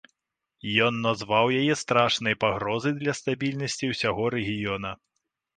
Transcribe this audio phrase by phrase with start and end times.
[0.85, 4.91] Ён назваў яе страшнай пагрозай для стабільнасці ўсяго рэгіёна.